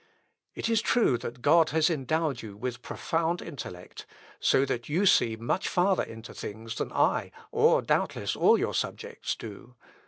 It 0.55 0.67
is 0.67 0.81
true 0.81 1.15
that 1.19 1.43
God 1.43 1.69
has 1.69 1.87
endowed 1.87 2.41
you 2.41 2.57
with 2.57 2.81
profound 2.81 3.39
intellect, 3.39 4.07
so 4.39 4.65
that 4.65 4.89
you 4.89 5.05
see 5.05 5.35
much 5.35 5.67
farther 5.69 6.01
into 6.01 6.33
things 6.33 6.73
than 6.73 6.91
I, 6.91 7.31
or 7.51 7.83
doubtless 7.83 8.35
all 8.35 8.57
your 8.57 8.73
subjects, 8.73 9.35
do. 9.35 9.75